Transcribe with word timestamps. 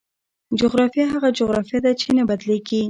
جغرافیه 0.59 1.05
هغه 1.13 1.29
جغرافیه 1.39 1.79
ده 1.85 1.91
چې 2.01 2.07
نه 2.17 2.23
بدلېږي. 2.29 2.79